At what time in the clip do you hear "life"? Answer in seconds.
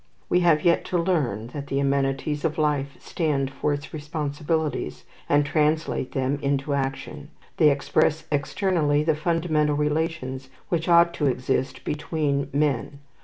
2.57-2.97